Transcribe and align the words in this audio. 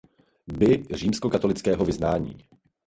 By 0.57 0.83
římskokatolického 0.91 1.85
vyznání. 1.85 2.37